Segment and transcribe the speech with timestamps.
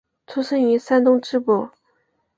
[0.25, 1.71] 出生于山东淄博。